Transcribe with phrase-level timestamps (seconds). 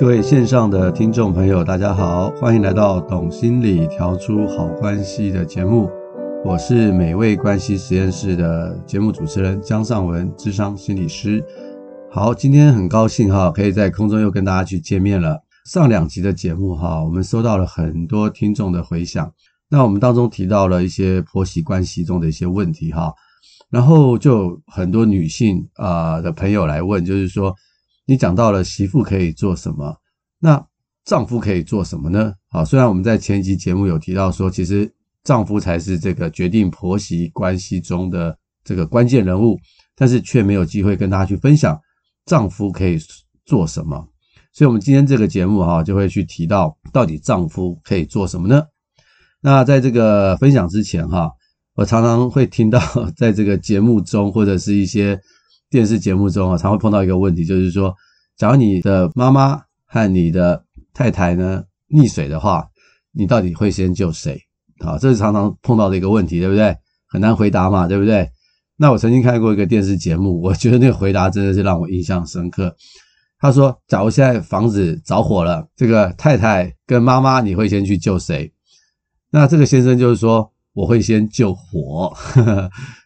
[0.00, 5.90] 各位线上的听众朋友，大家好，欢迎来到《懂心理调出好关系》的节目。
[6.42, 11.44] 我是美味关系实验室的节目主持人江尚文，智商心理师。
[12.10, 15.38] 好，今天很高兴哈，可以在空中又跟大家去见面了。
[15.66, 19.30] 上两集的节目哈，我们收到了很多听众的回响。
[19.68, 23.12] 那我们当中提到了一些婆媳关系中的一些问题哈，
[23.68, 27.54] 然后就很多女性啊的朋友来问，就是说。
[28.10, 29.96] 你讲到了媳妇可以做什么，
[30.40, 30.66] 那
[31.04, 32.34] 丈夫可以做什么呢？
[32.48, 34.92] 好，虽然我们在前一集节目有提到说，其实
[35.22, 39.56] 丈夫才是这个决定婆媳关系中的这个关键人物，
[39.94, 41.78] 但是却没有机会跟大家去分享
[42.26, 42.98] 丈夫可以
[43.44, 44.08] 做什么。
[44.52, 48.64] 所以，我们今天这个节目哈，就会去提到到底丈夫可以做什么呢？
[49.40, 51.30] 那在这个分享之前哈，
[51.76, 52.80] 我常常会听到
[53.16, 55.20] 在这个节目中或者是一些。
[55.70, 57.94] 电视节目中啊，常会碰到一个问题，就是说，
[58.36, 62.68] 假如你的妈妈和你的太太呢溺水的话，
[63.12, 64.36] 你到底会先救谁？
[64.84, 66.76] 好，这是常常碰到的一个问题，对不对？
[67.08, 68.28] 很难回答嘛，对不对？
[68.76, 72.74] 那我曾经看过一个电视节目，我觉得那个回答真的是让我印象深刻。
[73.38, 78.52] 他说，假如现在房子着火了，这个太太跟妈妈，你会先去救谁？
[79.30, 82.12] 那这个先生就是说，我会先救火。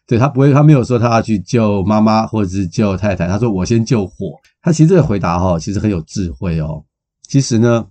[0.07, 4.33] 对，他不会，他没有说他要去救妈妈或者是救太太，他说我先救火。
[4.61, 6.83] 他其实这个回答哈，其实很有智慧哦。
[7.27, 7.83] 其实呢，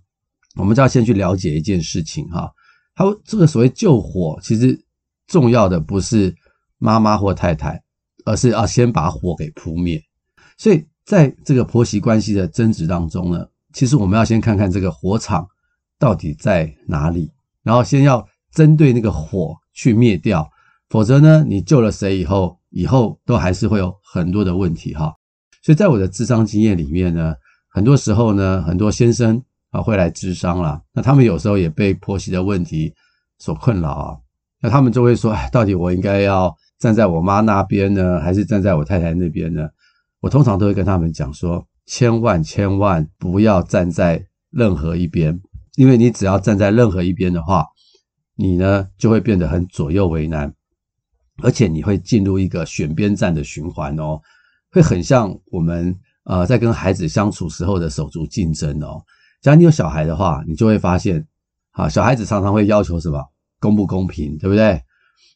[0.56, 2.48] 我们就要先去了解一件事情哈。
[2.94, 4.80] 他这个所谓救火，其实
[5.26, 6.32] 重要的不是
[6.78, 7.82] 妈妈或太太，
[8.24, 10.00] 而是要先把火给扑灭。
[10.56, 15.44] 所以在这个婆媳关系的争执当中呢，其实我们要先看看这个火场
[15.98, 17.28] 到底在哪里，
[17.64, 20.48] 然后先要针对那个火去灭掉。
[20.94, 25.12] 否则呢，你救了谁以后，以后都还是会有很多的问题哈。
[25.60, 27.34] 所以在我的智商经验里面呢，
[27.68, 32.94] 很多时候呢，很多先生啊会来咨商啦，那他们有时候也被婆媳的问题
[33.40, 34.16] 所困扰啊，
[34.62, 39.68] 那他们就会说，哎，到底我应该要站在我妈那边呢，还是站在我太太那边呢？
[40.20, 45.42] 我通常都会跟他们讲说，千万千万不要站在任何一边，
[45.74, 47.66] 因为你只要站在任何一边的话，
[48.36, 50.54] 你呢就会变得很左右为难。
[51.42, 54.20] 而且你会进入一个选边站的循环哦，
[54.70, 59.02] 会很像我们呃在跟孩子相处时候的手足竞争哦。
[59.42, 61.26] 假如你有小孩的话，你就会发现，
[61.72, 63.22] 啊，小孩子常常会要求什么
[63.60, 64.80] 公不公平，对不对？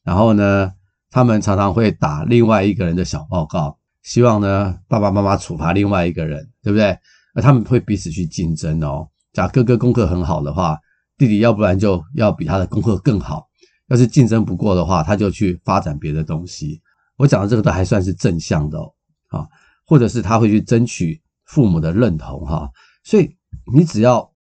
[0.05, 0.73] 然后呢，
[1.11, 6.97] 他们常常会打另外一个人的小报告，希望呢爸爸妈妈处罚另外一个人，对不对？
[7.35, 9.09] 而他们会彼此去竞争哦。
[9.33, 10.79] 假如哥哥功课很好的话，
[11.19, 13.48] 弟弟要不然就要比他的功课更好。
[13.89, 16.81] 要是竞争不过的话，他就去发展别的东西。
[17.17, 18.93] 我讲的这个都还算是正向的哦，
[19.29, 19.47] 啊，
[19.87, 22.71] 或者是他会去争取父母的认同哈。
[23.03, 23.29] 所以
[23.73, 24.31] 你只要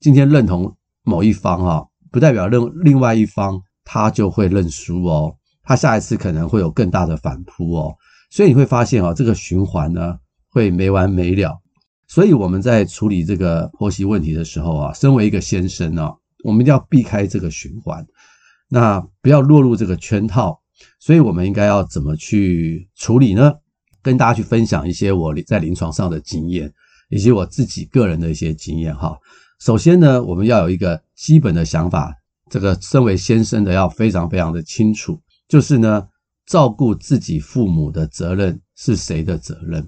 [0.00, 7.94] 今天认同某一方哈，不代表另另外一方他就会认输哦，他下一次可能会有更大的反扑哦。
[8.30, 10.16] 所以你会发现啊，这个循环呢
[10.48, 11.60] 会没完没了。
[12.08, 16.10] 所以我们在处理这个婆媳问题的时候啊，身为一个先生呢，
[16.44, 18.06] 我们一定要避开这个循环。
[18.74, 20.58] 那不要落入这个圈套，
[20.98, 23.52] 所以我们应该要怎么去处理呢？
[24.00, 26.72] 跟大家去分享一些我在临床上的经验，
[27.10, 29.14] 以及我自己个人的一些经验哈。
[29.60, 32.14] 首先呢，我们要有一个基本的想法，
[32.48, 36.08] 这个身为先生的要非常非常的清楚，就是呢，
[36.46, 39.86] 照顾自己父母的责任是谁的责任？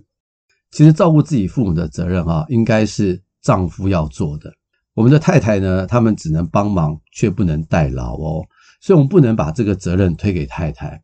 [0.70, 4.52] 其实照顾自己父母的责任哈，应该是丈夫要做的。
[4.92, 8.44] 我们的太太呢，他们只能帮忙，却不能代劳哦。
[8.84, 11.00] 所以，我们不能把这个责任推给太太。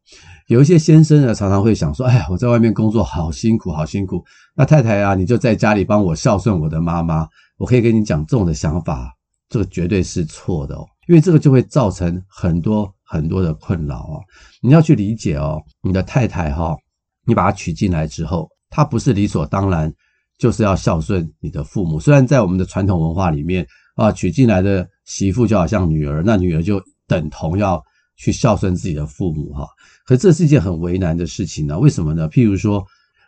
[0.49, 4.23] 有一些先生呢，常常会想说：“哎呀，我在外面工作好辛苦，好辛苦。
[4.55, 7.27] 那太太啊，你就在家里帮我孝顺我的妈妈。”
[7.57, 9.11] 我可以跟你讲，这种的想法，
[9.49, 14.21] 这个绝对是错的哦，因为这个就会造成很多很多的困扰哦。
[14.61, 16.77] 你要去理解哦，你的太太哈，
[17.25, 19.91] 你把她娶进来之后，她不是理所当然
[20.39, 21.99] 就是要孝顺你的父母。
[21.99, 26.79] 虽然在我们的传统文化里面啊，娶进来的媳妇就好像女儿，那女儿就。
[27.11, 27.83] 等同要
[28.17, 29.67] 去孝顺自己的父母哈，
[30.07, 31.77] 可这是一件很为难的事情呢。
[31.77, 32.29] 为什么呢？
[32.29, 32.87] 譬如说，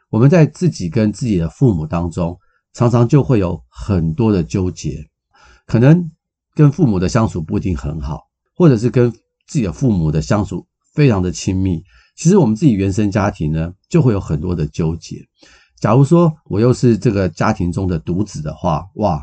[0.08, 2.38] 我们在自己跟自己的父母当中，
[2.75, 5.05] 常常就会有很多的纠结，
[5.67, 6.08] 可能
[6.55, 8.20] 跟父母的相处不一定很好，
[8.55, 9.11] 或者是跟
[9.49, 10.64] 自己的父母的相处
[10.94, 11.82] 非常的亲密。
[12.14, 15.17] 其实我们自己原生家庭呢，就会有很多的纠结。
[15.81, 19.20] 假如说我又是这个家庭中的独子的话，哇，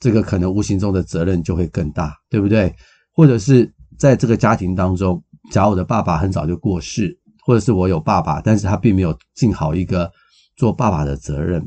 [0.00, 2.74] 这个可能无形中的责任就会更大，对不对？
[3.12, 3.72] 或者是。
[4.00, 7.14] 在这个家庭当中，假如我的爸爸很早就过世，
[7.44, 10.10] 或者是我有爸爸，但是他并没有尽好一个
[10.56, 11.62] 做爸爸的责任，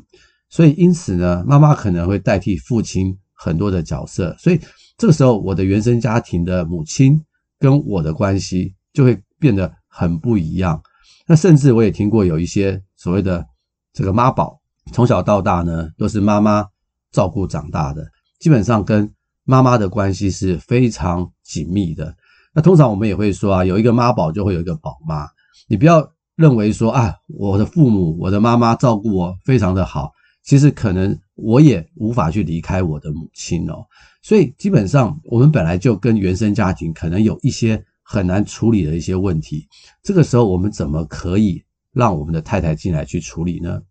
[0.50, 4.60] 所以因此呢，妈妈可能会代替父亲很多的角色，所以
[4.98, 7.24] 这个时候我的原生家庭的母亲
[7.60, 10.82] 跟我的关系就会变得很不一样。
[11.28, 13.46] 那甚至我也听过有一些所谓的
[13.94, 14.60] 这个妈宝，
[14.92, 16.66] 从小到大呢都是妈妈
[17.12, 18.04] 照顾长大的，
[18.40, 19.08] 基本上跟
[19.44, 22.16] 妈妈的关系是非常紧密的。
[22.54, 25.28] 那通常我们也会说啊，有一个妈宝就会有一个宝妈，
[25.68, 30.12] 你不要认为说啊，我的父母、我的妈妈照顾我非常的好。
[30.44, 33.86] 其实可能我也无法去离开我的母亲哦，
[34.22, 39.66] 所以基本上我们本来就跟原生家庭可能有一些很难处理的一些问题。
[40.04, 41.64] 这个时候我们怎么可以
[41.94, 43.82] 让我们的太太进来去处理呢？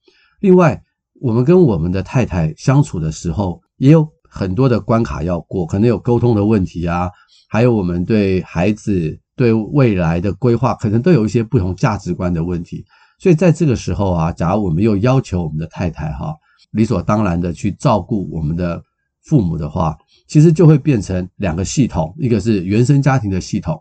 [0.40, 0.82] 另外，
[1.22, 7.10] 我们跟我们的太太相处的时候，也有很多的关卡要过，可能有沟通的问题啊，
[7.50, 12.82] 还有我们对孩子对未来的规划，可能都有一些不同价值观的问题。
[13.18, 16.34] 所以在这个时候啊，假如我们又要求我们的太太哈，
[16.70, 18.82] 理所当然的去照顾我们的
[19.26, 19.96] 父母的话，
[20.26, 23.78] 其实就会变成两个系统，一个是原生家庭的系统，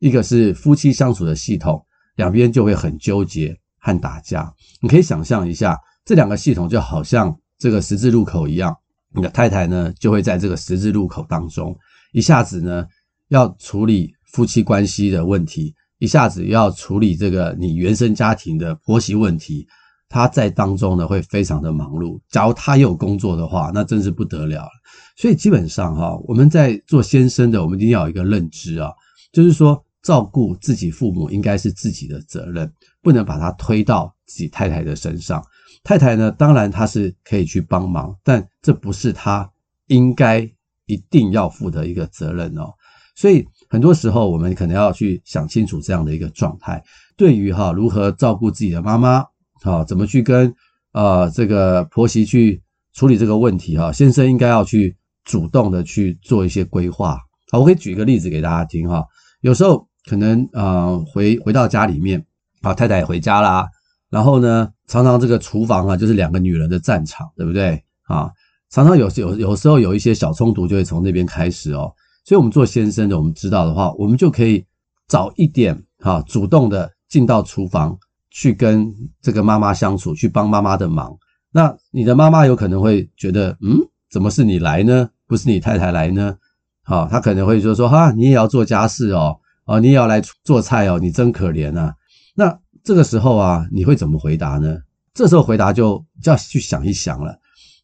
[0.00, 1.82] 一个是夫妻相处的系统，
[2.16, 4.52] 两边就会很纠结和打架。
[4.82, 8.76] 你可以想象一下，这两个系统就好像这个十字路口一样，
[9.14, 11.74] 你的太太呢就会在这个十字路口当中，
[12.12, 12.84] 一下子呢
[13.28, 15.74] 要处理夫妻关系的问题。
[16.00, 19.66] 一下子要处理这个你原生家庭的婆媳问题，
[20.08, 22.20] 他在当中呢会非常的忙碌。
[22.28, 24.68] 假如他也有工作的话，那真是不得了。
[25.16, 28.90] 所以基本上哈，我们在做先生的，我们一定要有一个认知啊，
[29.32, 32.70] 就是说照顾自己父母应该是自己的责任，
[33.00, 35.42] 不能把它推到自己太太的身上。
[35.84, 39.48] 太太呢，当然她是可以去帮忙，但这不是她
[39.86, 40.40] 应该
[40.86, 42.72] 一定要负的一个责任哦。
[43.14, 46.82] 所以很多时候，我们可能要去想清楚这样的一个状态。
[47.16, 49.24] 对于哈如何照顾自己的妈妈，
[49.62, 50.52] 哈怎么去跟
[50.92, 52.60] 呃这个婆媳去
[52.92, 57.18] 处理这个问题哈，先生应该要去主动的去做一些规划。
[57.52, 59.04] 好，我可以举一个例子给大家听哈。
[59.42, 62.24] 有时候可能呃回回到家里面，
[62.62, 63.68] 啊太太也回家啦，
[64.14, 68.30] 然后呢常常这个厨房啊就是两个女人的战场，对不对啊？
[68.70, 71.92] 常常有有有时候有一些小冲突就会从那边开始哦。
[72.24, 74.64] 所以，我们做先生的，我们知道的话，我们就可以
[75.08, 77.98] 早一点哈，主动的进到厨房
[78.30, 81.12] 去跟这个妈妈相处，去帮妈妈的忙。
[81.52, 83.78] 那你的妈妈有可能会觉得，嗯，
[84.10, 85.10] 怎么是你来呢？
[85.26, 86.36] 不是你太太来呢？
[86.82, 89.36] 好，她可能会就说，哈，你也要做家事哦，
[89.66, 91.94] 哦，你也要来做菜哦，你真可怜啊。
[92.34, 94.76] 那这个时候啊，你会怎么回答呢？
[95.14, 97.34] 这时候回答就就要去想一想了，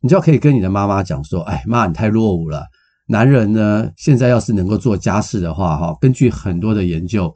[0.02, 2.66] 你就要可以跟你的妈妈讲说，哎，妈，你太落伍了。
[3.06, 7.34] 男人呢，现在要是能够做家事的话，哈，根据很多的研究，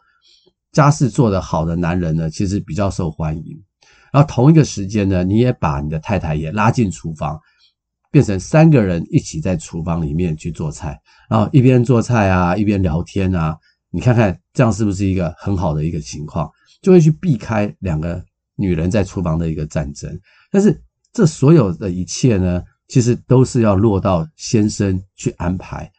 [0.72, 3.58] 家事做得好的男人呢，其实比较受欢迎。
[4.12, 7.40] 然后同一个时间呢，你也把你的太太也拉进厨房，
[8.11, 11.00] 变成三个人一起在厨房里面去做菜，
[11.31, 13.56] 然后一边做菜啊，一边聊天啊，
[13.90, 16.50] 你看看这样是不是一个很好的一个情况？
[16.84, 18.22] 就会去避开两个
[18.56, 20.20] 女人在厨房的一个战争。
[20.50, 20.78] 但是
[21.14, 25.90] 这所有的一切呢，其实都是要落到先生去安排。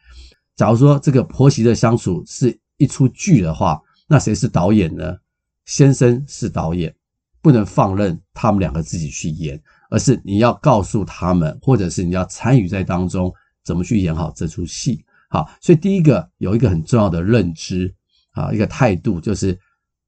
[0.54, 5.16] 假如说这个婆媳的相处是一出剧的话，那谁是导演呢？
[5.64, 6.94] 先生是导演，
[7.42, 13.34] 不能放任他们两个自己去演，而是你要告诉他们，或者是你要参与在当中，
[13.64, 15.04] 怎么去演好这出戏。
[15.28, 17.92] 好，所以第一个有一个很重要的认知
[18.30, 19.58] 啊，一个态度就是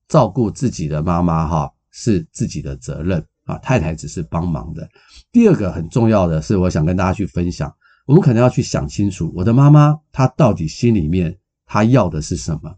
[0.09, 3.25] 照顾自己的妈妈哈，是自己的责任。
[3.45, 4.87] 啊，太太只是帮忙的。
[5.33, 7.75] 第二个很重要的是，我想跟大家去分享，
[8.07, 11.35] 我们可能要去想清楚，我的妈妈她到底心里面
[11.65, 12.71] 她要的是什么？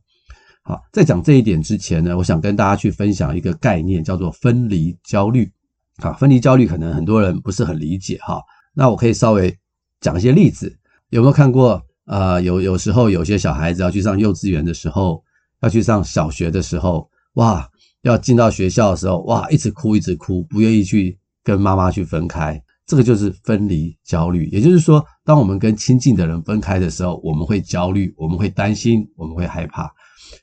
[0.62, 5.50] 好，在讲这一点之前呢，我想跟大家去分享一个概念，叫做分离焦虑。
[5.96, 8.40] 啊，分离焦虑可能很多人不是很理解哈。
[8.72, 9.52] 那我可以稍微
[10.00, 11.84] 讲一些例子，有没有看过？
[12.06, 15.20] 呃，有有时候有些小孩子要去上幼稚园的时候，
[15.62, 17.68] 要去上小学的时候，哇。
[18.02, 24.46] 要进到学校的时候，哇，一直哭，一直哭，不愿意去跟妈妈去分开，这个就是分离焦虑。
[24.46, 29.92] 也就是说，当我们跟亲近的人分开的时候，我们会焦虑，我们会担心，我们会害怕。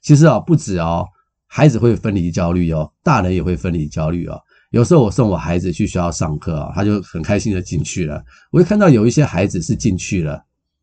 [0.04, 1.04] 其实啊，不止哦，
[1.48, 4.40] 孩子会分离焦虑哦，大人也会分离焦虑哦。
[4.70, 8.24] 有时候我送我孩子去学校上课啊，他就很开心的进去了。
[8.52, 10.40] 我会看到有一些孩子是进去了，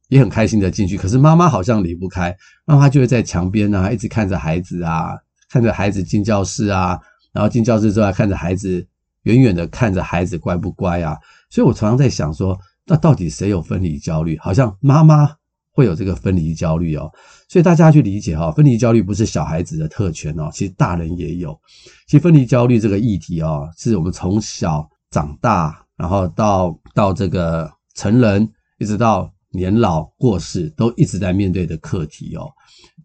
[0.09, 5.17] 也很开心的进去，可是妈妈好像离不开，妈妈就会在墙边啊，一直看着孩子啊。
[5.55, 6.99] 看着孩子进教室啊，
[7.33, 8.85] 然后进教室之后还看着孩子，
[9.23, 11.17] 远远的看着孩子乖不乖啊？
[11.49, 14.37] 所以我常常在想说，那到底谁有分离焦虑？
[14.41, 15.31] 好像妈妈
[15.71, 17.09] 会有这个分离焦虑哦。
[17.49, 21.57] 所以大家去理解哈，分离焦虑不是小孩子的特权哦，其实大人也有。
[22.09, 32.51] 其实分离焦虑这个议题哦，是我们从小长大然后到到这个成人，一直到年老过世，都一直在面对的课题哦。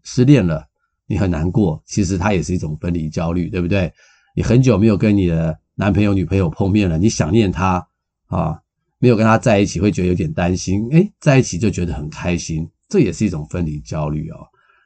[0.02, 0.66] 失恋了，
[1.10, 3.92] 你很难过，其实它也是一种分离焦虑，对不对？
[4.36, 7.84] 你很久没有跟你的男朋友、女朋友碰面了，你想念他
[8.28, 8.56] 啊，
[9.00, 10.86] 没有跟他在一起，会觉得有点担心。
[10.92, 14.36] 诶，在一起就觉得很开心，这也是一种分离焦虑哦。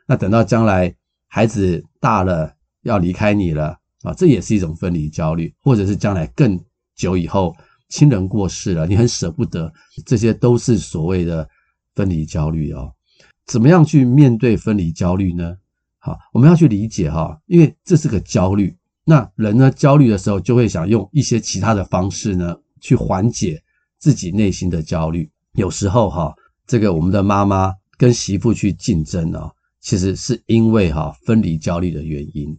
[0.07, 0.95] 那等到将来
[1.29, 2.51] 孩子大了
[2.85, 6.59] 要离开你了啊，这也是一种分离焦虑，或者是将来更
[6.97, 7.55] 久以后
[7.91, 9.71] 亲人过世了，你很舍不得，
[10.07, 11.47] 这些都是所谓的
[11.95, 12.91] 分离焦虑哦。
[13.45, 15.55] 怎么样去面对分离焦虑呢？
[16.05, 18.77] 好，我们要去理解哈，因为这是个焦虑。
[19.07, 23.63] 那人呢，焦虑的时候就会想用一些其他的方式呢，去缓解
[23.99, 25.31] 自己内心的焦虑。
[25.55, 26.35] 有时候哈，
[26.67, 32.55] 这个我们的妈妈跟媳妇去竞争啊，其实是因为哈分离焦虑的原因。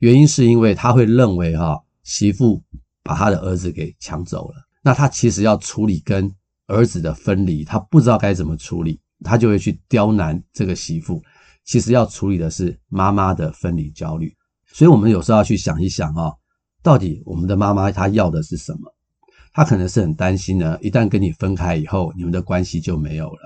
[0.00, 2.62] 原因是因为他会认为哈媳妇
[3.02, 6.30] 把他的儿子给抢走了，那他其实要处理跟
[6.66, 9.00] 儿子的分离，他不知道该怎么处理。
[9.22, 11.22] 他就会去刁难这个媳妇，
[11.64, 14.34] 其实要处理的是妈妈的分离焦虑，
[14.72, 16.32] 所以我们有时候要去想一想啊，
[16.82, 18.92] 到底我们的妈妈她要的是什么？
[19.52, 23.40] 她可能是很担心呢，一旦跟你分开以后，你们的关系就没有了。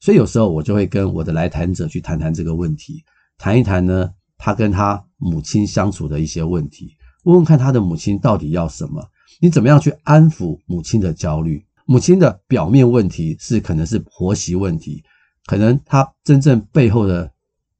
[0.00, 3.04] 所以有时候我就会跟我的来谈者去谈谈这个问题，
[3.38, 9.06] 谈一谈呢，他跟他母亲相处的一些问题，问问看他的母亲到底要什么，
[9.40, 11.64] 你怎么样去安抚母亲的焦虑？
[11.84, 15.02] 母亲的表面问题是可能是婆媳问题。
[15.46, 17.30] 可能她真正背后的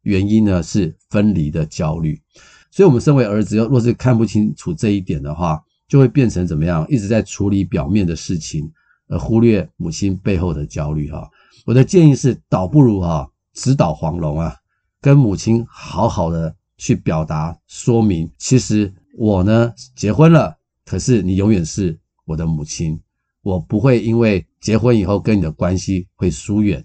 [0.02, 2.20] 原因呢，是分离的焦虑，
[2.70, 6.86] 所以，我们身为儿子，若是看不清楚这一点的话，就会变成怎么样？
[6.88, 8.70] 一直在处理表面的事情，
[9.08, 11.10] 而忽略母亲背后的焦虑。
[11.10, 11.28] 哈，
[11.66, 14.56] 我的建议是，倒不如哈，直捣黄龙啊，
[15.00, 18.30] 跟母亲好好的去表达说明。
[18.38, 22.98] 其实我呢，结婚了，可是你永远是我的母亲，
[23.42, 26.82] 我不会因为结婚以后跟你的关系会疏远。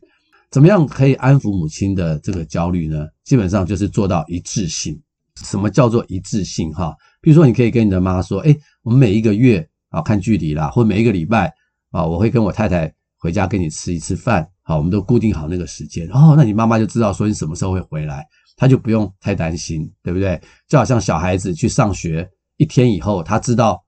[0.51, 3.07] 怎么样可以安抚母亲的这个焦虑呢？
[3.23, 4.99] 基本上就是做到一致性。
[5.43, 6.71] 什么叫做一致性？
[6.73, 11.53] 哈，比如说你可以跟你的妈说：“诶，我们每一个月啊，看距离啦，或每一个礼拜
[11.91, 14.47] 啊，我会跟我太太回家跟你吃一次饭。
[14.63, 16.07] 好，我们都固定好那个时间。
[16.13, 18.25] 哦，那你妈妈就知道说你什么时候会回来，
[18.55, 20.41] 她就不用太担心，对不对？
[20.69, 23.83] 就好像小孩子去上学一天以后，他知道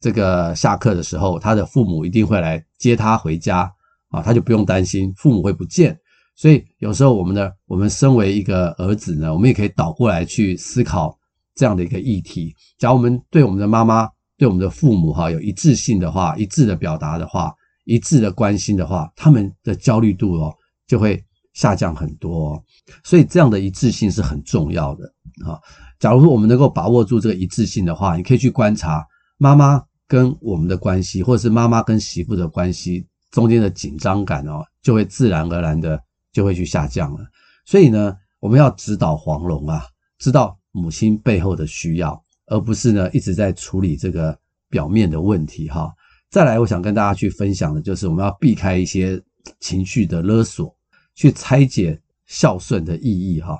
[0.00, 3.68] 这个下课的时候，他的父母一定会来接他回家
[4.12, 5.98] 啊，他就不用担心父母会不见。
[6.36, 11.18] 所以有时候我们的我们身为一个儿子呢，我们也可以倒过来去思考
[11.54, 12.54] 这样的一个议题。
[12.78, 17.52] 假如我们对我们的妈妈、对我们的父母哈有一致性的话，一致的表达的话，
[17.84, 20.54] 一致的关心的话，他们的焦虑度哦
[20.86, 22.62] 就会下降很多。
[23.04, 25.04] 所以这样的一致性是很重要的
[25.46, 25.60] 啊。
[26.00, 36.00] 假如说我们能够把握住这个一致性的话，你可以去观察妈妈跟我们的关系，或者是妈妈跟媳妇的关系中间的紧张感哦，就会自然而然的。
[36.34, 37.18] 就会去下降了，
[37.66, 39.84] 所以呢，我们要指导黄龙啊，
[40.18, 44.34] 知道母亲背后的需要，而不是呢一直在处理这个
[44.70, 45.92] 表面的问题哈。
[46.30, 49.22] 再来，我想跟大家去分享的就是，我们要避开一些
[49.60, 50.74] 情绪的勒索，
[51.14, 53.58] 去拆解孝顺的意义哈。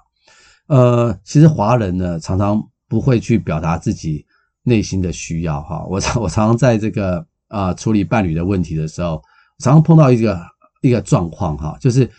[0.68, 4.24] 呃，其实华人呢常常不会去表达自己
[4.62, 5.84] 内心的需要哈。
[5.90, 9.22] 我常我常常在这个啊、处理伴侣的问题的时候，
[9.62, 10.38] 常常碰到一个
[10.82, 12.10] 一个状况哈，就是。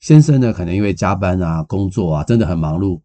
[0.00, 2.98] 先生呢，可能因为加班啊、工作啊，真的很忙碌，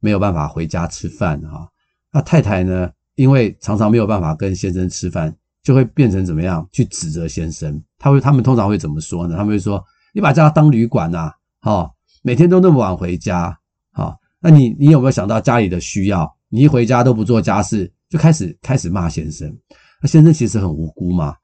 [0.00, 1.68] 没有办法回家吃饭哈。
[2.12, 7.80] 那太太呢，因为常常没有办法跟先生吃饭，就会变成怎么样去指责先生？
[8.00, 9.36] 他会，他们通常会怎么说呢？
[9.36, 9.80] 他们会说
[10.12, 11.30] ：“你把家当旅馆呐，
[11.60, 11.88] 哈，
[12.22, 13.56] 每天都那么晚回家，
[13.92, 16.28] 哈，那你你有没有想到家里的需要？
[16.48, 19.56] 你一回家都不做家事，就开始开始骂先生。
[20.02, 21.36] 那先生其实很无辜嘛，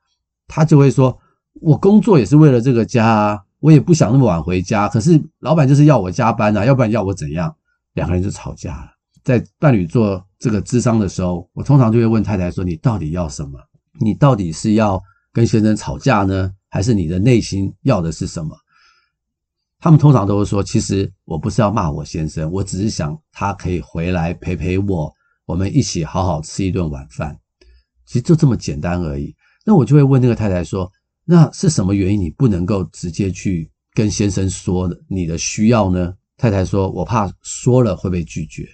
[0.49, 1.17] 他就会说：
[1.61, 7.53] 我工作也是为了这个家。”我也不想那么晚回家，可是老板就是要我加班啊，要不然要我怎样？
[7.95, 8.91] 两个人就吵架了。
[9.25, 13.59] 在伴侣做这个智商的时候，我通常就会问太太说：“你到底要什么？
[13.99, 18.55] 你到底是要跟先生吵架呢，还是你的内心要的是什么？”
[19.81, 25.11] 他们通常都会说：“其实我不是要骂我先生，我只是想他可以回来陪陪我，
[25.47, 27.37] 我们一起好好吃一顿晚饭。
[28.05, 29.35] 其实就这么简单而已。”
[29.65, 30.93] 那我就会问那个太太说。
[31.29, 36.15] 那是什么原因你不能够直接去跟先生说你的需要呢？
[36.39, 38.65] 太太说：“我怕说了会被拒绝。”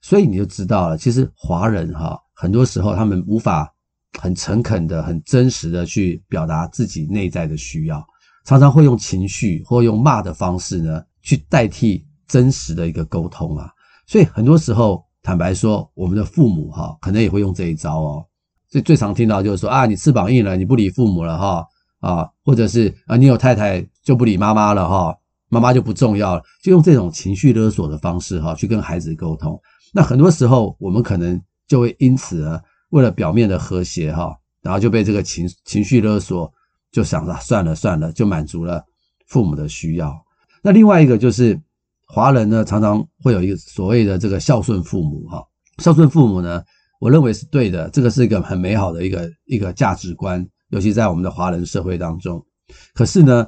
[0.00, 3.72] 所以你就知道了，其实华人哈，很多时候他们无法
[4.18, 8.04] 很诚恳的、很真实的去表达自己内在的需要，
[8.44, 13.70] 常常会用情绪或用骂的方式呢，去代替真实的一个沟通啊。
[14.06, 18.24] 所以很多时候，坦白说，我们的父母哈，可能也会用这一招哦。
[18.70, 21.66] 所以最常听到就是说啊，你翅膀硬了，你不理父母了哈
[22.02, 25.16] 啊，或者是啊，你有太太就不理妈妈了哈，
[25.48, 29.58] 妈妈就不重要了，就用这种情绪勒索的方式哈去跟孩子沟通。
[29.94, 36.52] 那很多时候我们可能就会因此呢为了表面的和谐哈，然后就被这个情情绪勒索，
[36.90, 38.84] 就想着算了算了，就满足了
[39.28, 40.12] 父母的需要。
[40.60, 41.58] 那另外一个就是
[42.08, 45.40] 华人呢，常常会有一个所谓的这个孝顺父母哈，
[45.78, 46.62] 孝顺父母呢。
[47.00, 52.42] 我认为是对的，这个是一个很美好的一个一个价值观，尤其在我们的华人社会当中。
[52.94, 53.46] 可是呢，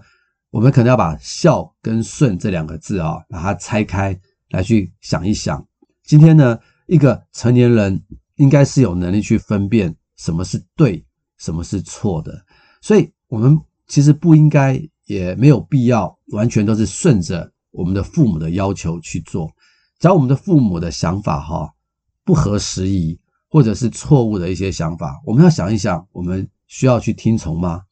[0.50, 4.19] 我们可能要把孝跟顺这两个字啊，把它拆开
[4.50, 5.66] 来去想一想。
[6.04, 8.04] 今天呢，一个成年人
[8.37, 11.02] 应该是有能力去分辨什么是对，
[11.38, 12.45] 什么是错的。
[12.83, 19.50] 所以，我们其实不应该，也没有必要完全都是顺着我们的父母的要求去做。
[19.99, 21.73] 只要我们的父母的想法哈
[22.23, 23.19] 不合时宜。
[23.50, 27.83] 或者是错误的一些想法，我们要想一想，我们需要去听从吗？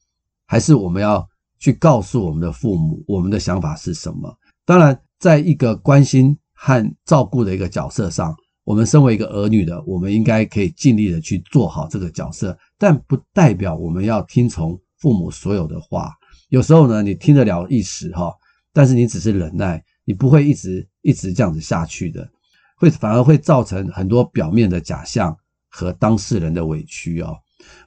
[0.47, 1.27] 还是我们要
[1.59, 4.35] 去告诉我们的父母，我们的想法是什么？
[4.65, 16.13] 当然，在一个关心和照顾的一个角色上，我们身为一个儿女的，我们应该可以尽力的去做好这个角色，但不代表我们要听从父母所有的话。
[16.49, 18.33] 有时候呢，你听得了一时哈，
[18.73, 22.29] 但是你只是忍耐，你不会一直一直这样子下去的，
[22.77, 25.37] 会反而会造成很多表面的假象。
[25.75, 27.35] 和当事人的委屈哦，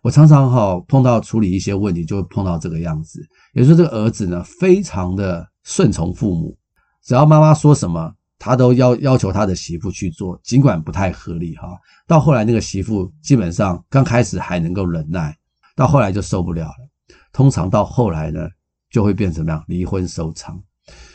[0.01, 3.22] 我常常哈碰到处理一些问题，就会碰到这个样子。
[3.53, 6.58] 也就是，这个儿子呢，非常的顺从父母，
[7.03, 11.70] 只要妈妈说什么，他都要要求他的媳妇去做，尽管不太合理哈。
[12.08, 15.36] 到后来，那个媳妇基本上刚开始还能够忍耐，
[15.75, 17.15] 到后来就受不了了。
[17.32, 18.48] 通常到后来呢，
[18.91, 19.63] 就会变成怎么样？
[19.67, 20.62] 离婚收场。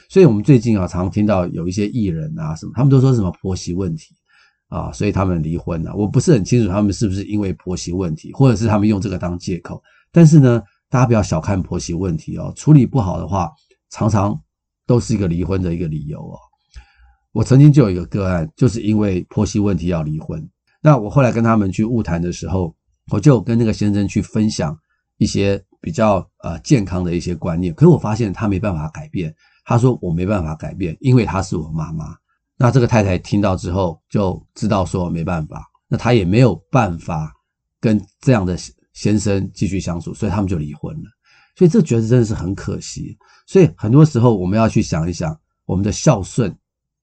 [0.09, 4.17] 所以我们最近啊，常听到有一些艺人啊什么，他们都说什么婆媳问题。
[4.71, 5.95] 啊，所以他们离婚了。
[5.95, 9.83] 我不是很清楚他们是不是因为婆媳问题，或者是他们用这个当借口。
[10.11, 13.51] 但是呢，大家不要小看婆媳问题哦，处理不好的话，
[13.91, 14.41] 常常
[14.87, 16.39] 都是一个离婚的一个理由哦。
[17.33, 20.49] 我曾经就有一个个案，就是因为婆媳问题要离婚。
[20.81, 22.75] 那我后来跟他们去晤谈的时候，
[23.13, 24.77] 我就跟那个先生去分享
[25.19, 27.75] 一些比较呃健康的一些观念。
[27.75, 32.17] 可是我发现他没办法改变，他说我没办法改变，因为他是我妈妈。
[32.63, 37.35] 那这个太太听到之后就知道说没办法，那她也没有办法
[37.81, 38.55] 跟这样的
[38.93, 41.09] 先生继续相处，所以他们就离婚了。
[41.57, 43.17] 所以这觉得真的是很可惜。
[43.47, 46.55] 所以很多时候我们要去想一想，我们的孝顺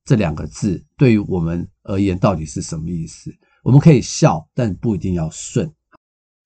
[0.05, 3.35] 这两个字对于我们而言到底是什么意思？
[3.63, 5.67] 我们可以孝，但不一定要顺。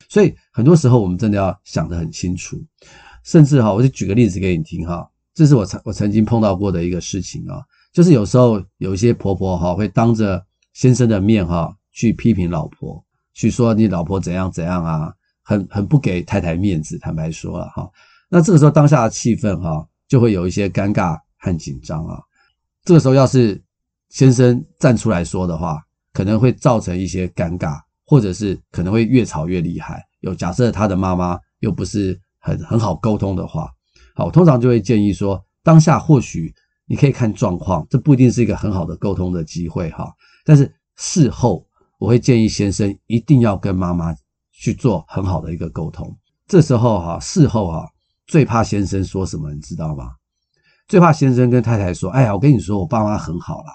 [0.08, 2.58] 所以很多时候我们真的要想得很清楚。
[3.26, 7.62] 甚至哈，我就举个例子给你听哈，这是我曾我曾经碰到过的一个事情啊。
[7.92, 10.42] 就是有时候有一些婆婆哈会当着
[10.74, 16.98] 先生的面哈去批评老婆，去说你老婆怎样怎样啊，很很不给太太面子。
[17.00, 17.90] 坦白说了哈，
[18.30, 22.18] 那这个时候当下的气氛哈就会有一些尴尬和紧张啊。
[22.86, 23.62] 这个时候要是
[24.08, 25.82] 先生站出来说的话，
[26.14, 30.02] 可能会造成一些尴尬，或者是可能会越吵越厉害。
[30.22, 33.70] 有假设他的妈妈又不是很很好沟通的话，
[34.16, 36.54] 好，通常就会建议说，当下或许。
[36.86, 40.14] 你可以看状况，这不一定是一个很好的沟通的机会哈。
[40.44, 41.66] 但是事后，
[41.98, 44.14] 我会建议先生一定要跟妈妈
[44.52, 46.14] 去做很好的一个沟通。
[46.48, 47.88] 这时候哈，事后哈，
[48.28, 50.12] 最怕先生说什么，你知道吗？
[50.88, 53.72] 最怕先生跟太太说：“哎呀，我跟你说，我爸妈很好啦，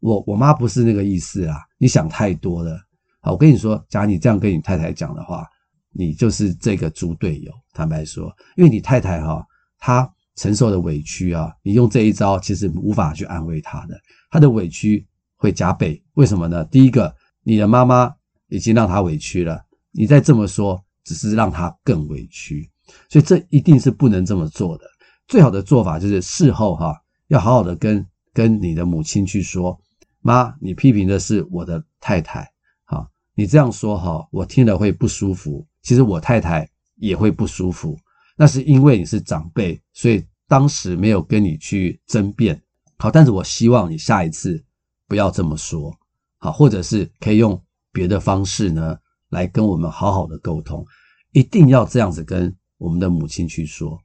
[0.00, 2.78] 我我妈不是那个意思啊，你想太多了。”
[3.22, 5.46] 好，我跟你说，假如你这样跟你太太讲的话，
[5.92, 7.50] 你就是这个猪队友。
[7.72, 9.42] 坦白说，因为你太太哈，
[9.78, 10.12] 她。
[10.42, 13.96] 承受的委屈啊，你用这一招其实无法去安慰他的，
[14.28, 16.02] 他的委屈会加倍。
[16.14, 16.64] 为什么呢？
[16.64, 18.12] 第一个，你的妈妈
[18.48, 22.68] 已经让他委屈了，你再这么说，只是让他更委屈。
[23.08, 24.84] 所以这一定是不能这么做的。
[25.28, 29.80] 最好的做法就是事后哈，要好好的跟跟你的母亲去说，
[30.22, 32.40] 妈，你批评的是我的太太，
[32.86, 35.64] 啊，你这样说哈，我听了会不舒服。
[35.82, 37.96] 其实我太太也会不舒服。
[38.36, 42.60] 那是因为你是长辈，所以当时没有跟你去争辩。
[42.98, 44.62] 好，但是我希望你下一次
[45.08, 45.90] 不要这么说，
[46.36, 47.58] 好，或者是可以用
[47.90, 48.98] 别的方式呢，
[49.30, 50.84] 来跟我们好好的沟通。
[51.32, 53.98] 一定要这样子跟我们的母亲去说，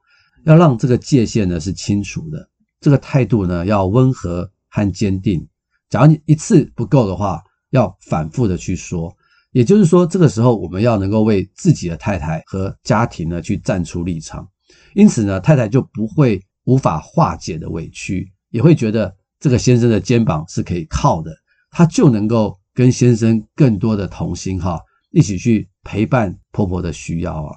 [0.45, 5.45] 要让这个界限呢是清楚的，这个态度呢要温和和坚定。
[5.89, 9.13] 假如你一次不够的话，要反复的去说。
[9.51, 14.47] 也就是说，这个时候我们要能够为自己的太太和家庭呢去站出立场，
[14.93, 21.31] 因此呢，太太就不会无法化解的委屈，也会觉得这个先生的肩膀是可以靠的，
[21.71, 24.79] 他就能够跟先生更多的同心哈，
[25.11, 27.55] 一起去陪伴婆婆的需要啊。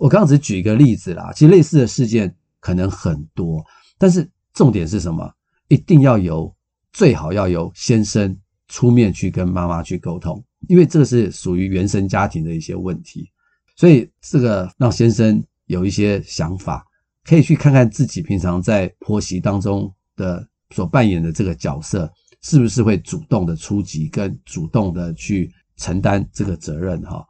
[0.00, 3.64] 我刚刚只举一个例子啦，其实类似的事件可能很多，
[3.96, 5.32] 但是重点是什么？
[5.68, 6.54] 一定要由
[6.92, 8.36] 最好要由先生
[8.68, 13.30] 出面去跟妈妈去沟通，因为这个是属于原生家庭的一些问题，
[13.76, 16.84] 所以这个让先生有一些想法，
[17.24, 27.24] 可以去看看自己平常在婆媳当中的所扮演的这个角色，是不是会主动的出击，跟主动的去承担这个责任哈。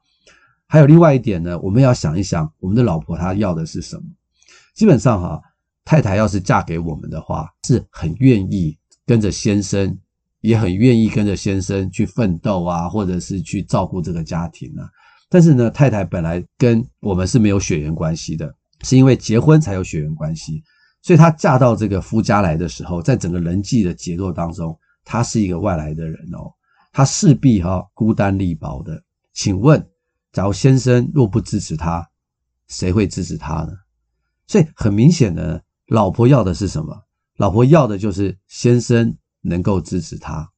[0.66, 4.02] 还有另外一点呢，我们要想一想，我们的老婆她要的是什么？
[4.74, 5.40] 基本上哈，
[5.84, 9.96] 太太要是嫁给我们的话，是很愿意跟着先生，
[10.40, 14.88] 也很愿意跟着先生去奋斗啊，或者是去照顾这个家庭啊。
[15.34, 20.62] 但是呢，太太本来跟我们是没有血缘关系的，是因为结婚才有血缘关系。
[21.02, 26.54] 所以她嫁到这个夫家来的时候，在整个人际的结构当中，她是一个外来的人哦，
[26.92, 29.02] 她势必哈孤单力薄的。
[29.32, 29.84] 请问，
[30.30, 32.08] 假如先生若不支持她，
[32.68, 33.72] 谁会支持她呢？
[34.46, 36.96] 所以很明显的，老婆要的是什么？
[37.38, 40.48] 老婆要的就是先生能够支持她。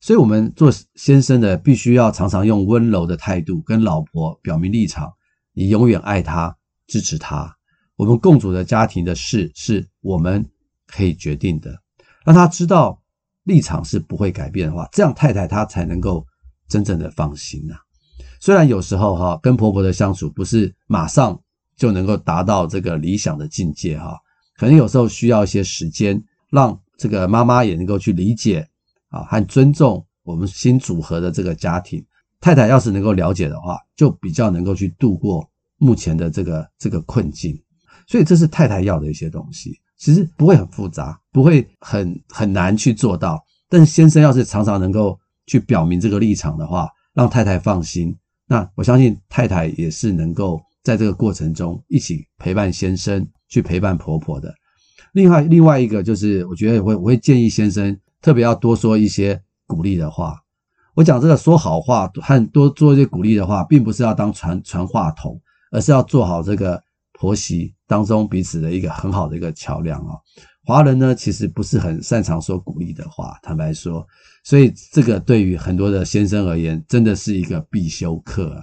[0.00, 5.12] 所以我们做先生的，必须要常常用温柔的态度跟老婆表明立场，
[5.52, 6.54] 你永远爱她，
[6.86, 7.56] 支持她。
[7.96, 10.48] 我们共组的家庭的事是我们
[10.86, 11.82] 可以决定的，
[12.24, 13.02] 让他知道
[13.42, 16.24] 立场是不会改变的话，这样太太她才能够
[16.68, 17.74] 真正的放心呐。
[18.40, 21.36] 虽然有时候哈，跟婆婆的相处不是马上
[21.76, 24.16] 就能够达到这个理想的境界哈，
[24.56, 28.68] 可能有时候需要一些时间，让这个妈妈也能够去理解
[29.08, 32.04] 啊和尊重我们新组合的这个家庭。
[32.40, 37.60] 太太要是能够了解的话，就比较能够去度过目前的这个这个困境。
[38.06, 43.44] 所以这是太太要的一些东西，其实不会很复杂，不会很很难去做到。
[43.68, 48.16] 但是先生要是常常能够去表明这个立场的话，让太太放心，
[48.46, 54.54] 那我相信太太也是能够在这个过程中一起陪伴先生，去陪伴婆婆的。
[55.12, 60.38] 另外，另外一个就是，我觉得我会我会建议先生特别要多说一些鼓励的话。
[60.94, 66.82] 我讲这个说好话和多做一些鼓励的话，并不是要当传传话筒，而是要做好这个。
[67.20, 70.14] 婆媳当中彼此的一个很好的一个桥梁啊，
[70.64, 74.06] 华人呢其实不是很擅长说鼓励的话，坦白说，
[74.44, 78.62] 所以这个对于很多的先生而言，真的是一个必修课啊。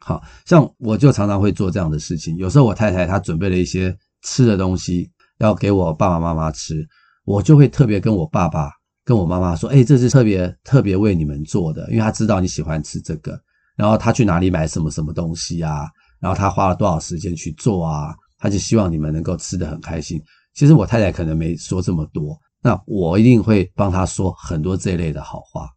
[0.00, 6.86] 好像我就常常会做这样的事情，有时候我太太她准备了一些吃的东西要给我爸爸妈妈吃，
[7.24, 8.70] 我就会特别跟我爸爸
[9.04, 13.38] 跟我妈妈说，诶，这是特别特别为你们做的，因为他知道你喜欢吃这个，
[13.76, 15.88] 然后他去哪里买什么什么东西啊。
[16.20, 18.14] 然后他花了多少时间去做啊？
[18.38, 20.18] 他就希望你们能够吃得很开心。
[20.54, 25.68] 其实我太太可能没说这么多，那我一定会帮他说很多这一类的好话。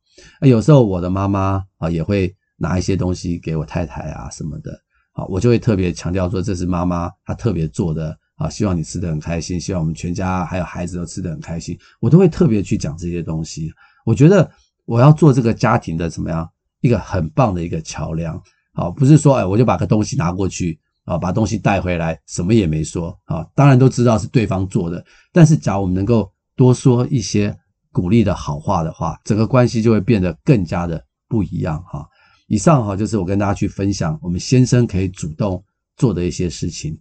[0.47, 4.71] 有时候我的妈妈啊也会拿一些东西给我太太啊什么的，
[5.11, 13.71] 啊，我就会特别强调说，这是妈妈她特别做的啊，希望你吃得很开心，希望我们全家还有孩子都吃得很开心，我都会特别去讲这些东西。
[14.05, 14.49] 我觉得
[14.85, 16.49] 我要做这个家庭的怎么样
[16.81, 18.41] 一个很棒的一个桥梁。
[18.73, 23.43] 好，不是说哎，我就把个东西拿过去啊，把东西带回来，什么也没说啊。
[23.55, 27.57] 当然都知道是对方做的，但是假如我们能够多说一些
[27.91, 32.07] 鼓励的好话的话，整个关系就会变得更加的不一样哈。
[32.45, 35.61] 以上哈就是我跟大家去分享我们先生可以主动
[35.95, 36.97] 做的一些事情。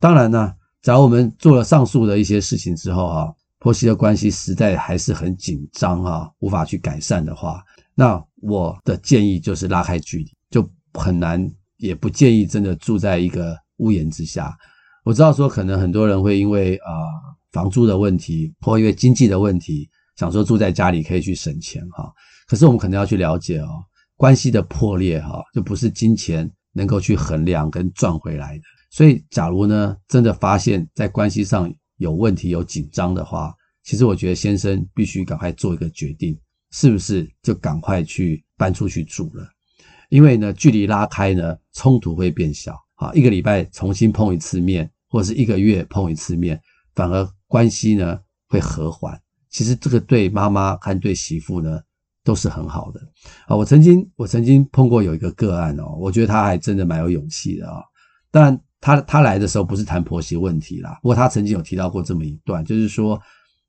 [0.00, 7.62] 当然呢，假如我们做了上述的一些事情之后哈，婆媳的关系实在还是很紧张哈，无法去改善的话，
[7.94, 10.68] 那我的建议就是拉开距离就。
[10.94, 14.56] 很难，也不建议真的住在一个屋檐之下。
[15.04, 17.06] 我知道说，可能很多人会因为啊、呃、
[17.52, 22.10] 房租的问题，或因为经济的问题，想说住在家里可以去省钱哈。
[22.48, 23.68] 可是我们可能要去了解哦，
[24.16, 28.64] 关系的破裂哈，就不是金钱能够去衡量跟赚回来的。
[28.90, 36.38] 所以，假如呢真的发现，在关系上有问题、有紧张的话，其实我觉得先生必须赶快做一个决定，
[36.70, 39.48] 是不是就赶快去搬出去住了。
[40.08, 42.74] 因为呢，距离拉开呢，冲突会变小。
[42.94, 46.60] 好，一个礼拜重新碰一次面，或者是一个月碰一次面，
[46.94, 49.20] 反而关系呢会和缓。
[49.50, 51.78] 其实这个对妈妈和对媳妇呢
[52.24, 53.00] 都是很好的。
[53.46, 57.82] 啊，我曾经我曾经碰过有一个个案哦，我觉得他还真的蛮有勇气的啊。
[58.30, 63.20] 当然，他他来的时候不是谈婆媳问题啦，不过他曾经有提到过这么一段，就是说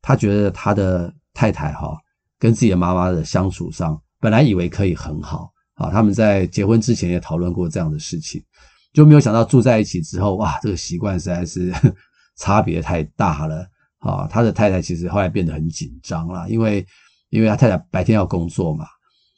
[0.01, 1.97] 他觉得他的太太哈
[2.37, 5.51] 跟自己的妈妈的相处上，本来以为可以很好。
[5.75, 8.43] 啊，他们在结婚之前也讨论过这样的事情，
[8.91, 11.73] 就没有想到住在一起之后，哇，这个习惯实在是
[12.35, 13.65] 差别太大了。
[13.99, 16.85] 啊，他的太太其实后来变得很紧张了，因为
[17.29, 18.85] 因为他太太白天要工作嘛，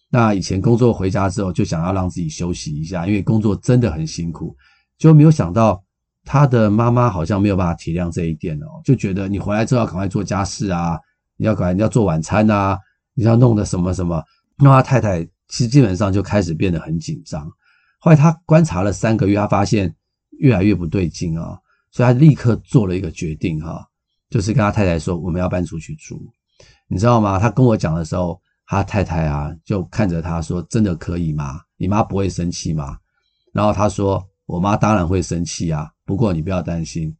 [0.09, 4.55] 那以前工作回家之后就想要让自己休息一下，因为工作真的很辛苦，
[5.01, 5.83] 就没有想到
[6.23, 10.99] 他的妈妈好像没有办法体谅这一点哦，就觉得你回来之后要赶快做家事啊，
[11.37, 12.77] 你要赶快你要做晚餐啊，
[13.15, 14.23] 你要弄的什么什么，
[14.59, 17.51] 那他太太其实基本上就开始变得很紧张。
[17.97, 19.91] 后来他观察了三个月，他发现
[20.37, 21.57] 越来越不对劲啊，
[21.91, 23.83] 所以他立刻做了一个决定哈，
[24.29, 26.21] 就是跟他太太说我们要搬出去住，
[26.87, 27.39] 你知道吗？
[27.39, 31.59] 他跟我讲的时候，他太太啊就看着他说：“真的可以吗？
[31.77, 32.99] 你妈不会生气吗？”
[33.51, 37.15] 然后他说：“我妈当然会生气啊，不过你不要担心，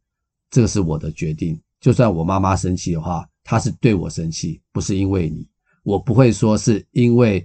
[0.50, 1.60] 这个是我的决定。
[1.80, 5.48] 就算我妈妈生气的话，她是对我生气，不是因为你。
[5.82, 7.44] 我不会说是因为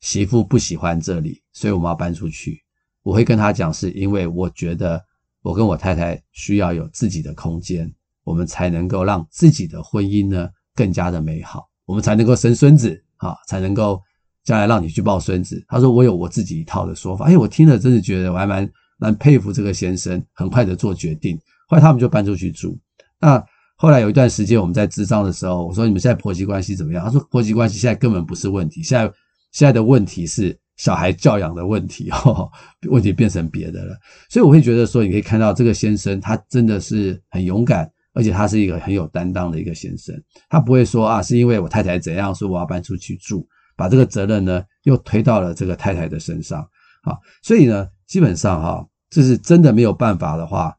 [0.00, 2.62] 媳妇不喜欢这里，所以我们要搬出去。”
[3.02, 5.02] 我会跟她讲，是因为我觉得
[5.40, 7.90] 我跟我太太需要有自己的空间，
[8.24, 14.02] 我们才能够让自己的婚姻呢更加的美好，我们才能够生孙子啊，才能够
[14.44, 15.64] 将来让你去抱孙子。
[15.68, 21.38] 他说我有我自己一套的说法，哎，我听了真的觉得我还蛮蛮佩服这个先生，很快的做决定。
[21.68, 22.78] 后来他们就搬出去住。
[23.20, 23.42] 那
[23.76, 27.04] 后来有一段时间我们在咨商的时候，我说你们现在婆媳关系怎么样？
[27.04, 29.12] 他说婆媳关系现在根本不是问题，现在
[29.52, 30.58] 现在的问题是。
[30.78, 32.48] 小孩教养的问题， 哦，
[32.88, 33.98] 问题变成别的了，
[34.30, 40.14] 所以我会觉得说，你可以看到这个先生，他真的是很勇敢，而且他是一个很有担当的一个先生，
[40.48, 43.44] 他不会说啊，是因为我太太怎样，说我要搬出去住，
[43.76, 46.64] 把这个责任呢又推到了这个太太的身上，
[47.02, 50.76] 好，所以呢，基本上哈，这是真的没有办法的话，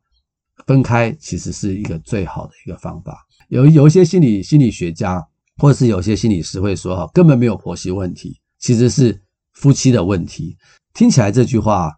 [0.67, 3.25] 分开其实是一个最好的一个方法。
[3.47, 5.25] 有有一些心理心理学家，
[5.57, 9.21] 或者是有些心理师会说哈，根本没有婆媳问题，其实是。
[9.53, 10.55] 夫妻的问题，
[10.93, 11.91] 听起来这句话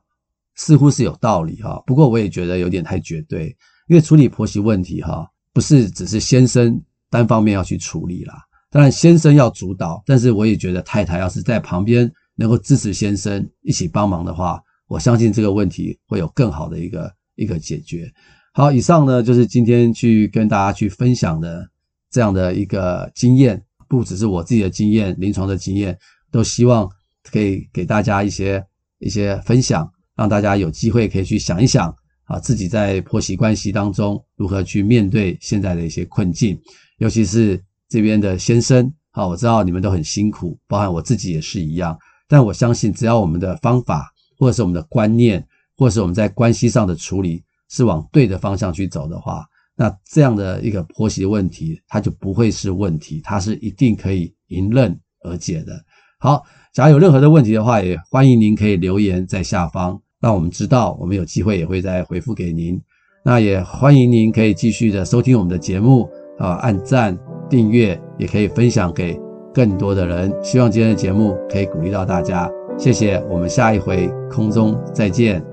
[0.56, 3.56] 似乎是有道理哈，不过我也觉得有点太绝对，
[3.88, 8.34] 因为处理婆媳问题哈，不是只是先生单方面要去处理啦，
[8.72, 14.60] 当然先生要主导，但是我也觉得太太要是在旁边能够支持先生一起帮忙的话，
[14.92, 18.12] 我相信这个问题会有更好的一个一个解决。
[18.54, 21.66] 好，以上呢就是今天去跟大家去分享的
[22.10, 25.98] 这样的一个经验，不只是我自己的经验，临床的经验，
[26.32, 26.90] 都希望。
[27.24, 28.66] 可以给大家一些
[28.98, 36.60] 一些分享，让大家有机会可以去想一想啊，自己在婆媳关系当中如何去面对现在的一些困境，
[36.98, 41.96] 尤其是这边的先生啊，我知道你们都很辛苦，包含我自己也是一样。
[42.28, 44.11] 但我相信，只要我们的方法，
[44.42, 45.46] 或者是我们的观念，
[45.78, 55.74] 或者是我们在关系上的处理是往对的方向去走的话，那这样的一个婆媳问题，它就不会是问题，它是一定可以迎刃而解的。
[56.20, 56.44] 好。
[56.74, 62.82] 假如有任何的问题的话，也欢迎您可以留言在下方，让我们知道，我们有机会也会再回复给您。
[63.26, 69.20] 那也欢迎您可以继续的收听我们的节目啊，按赞、订阅，也可以分享给
[69.54, 70.34] 更多的人。
[70.42, 72.50] 希望今天的节目可以鼓励到大家，
[72.82, 75.51] 谢谢，我们下一回空中再见。